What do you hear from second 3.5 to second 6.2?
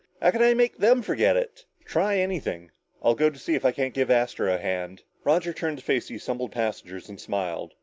if I can't give Astro a hand!" Roger turned to face the